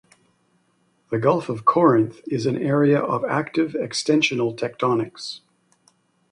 The 1.11 1.19
Gulf 1.19 1.47
of 1.47 1.63
Corinth 1.63 2.21
is 2.25 2.47
an 2.47 2.57
area 2.57 2.99
of 2.99 3.23
active 3.23 3.73
extensional 3.73 4.57
tectonics. 4.57 5.41